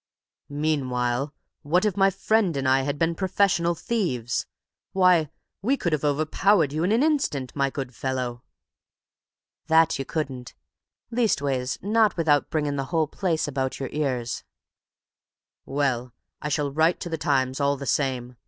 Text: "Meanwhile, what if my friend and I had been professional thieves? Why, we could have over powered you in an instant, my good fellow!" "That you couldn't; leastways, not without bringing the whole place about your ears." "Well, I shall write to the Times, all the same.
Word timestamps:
"Meanwhile, 0.49 1.31
what 1.61 1.85
if 1.85 1.95
my 1.95 2.09
friend 2.09 2.57
and 2.57 2.67
I 2.67 2.81
had 2.81 2.97
been 2.97 3.13
professional 3.13 3.75
thieves? 3.75 4.47
Why, 4.93 5.29
we 5.61 5.77
could 5.77 5.93
have 5.93 6.03
over 6.03 6.25
powered 6.25 6.73
you 6.73 6.83
in 6.83 6.91
an 6.91 7.03
instant, 7.03 7.55
my 7.55 7.69
good 7.69 7.93
fellow!" 7.93 8.41
"That 9.67 9.99
you 9.99 10.05
couldn't; 10.05 10.55
leastways, 11.11 11.77
not 11.83 12.17
without 12.17 12.49
bringing 12.49 12.77
the 12.77 12.85
whole 12.85 13.05
place 13.07 13.47
about 13.47 13.79
your 13.79 13.89
ears." 13.91 14.43
"Well, 15.67 16.13
I 16.41 16.49
shall 16.49 16.71
write 16.71 16.99
to 17.01 17.09
the 17.09 17.19
Times, 17.19 17.59
all 17.59 17.77
the 17.77 17.85
same. 17.85 18.37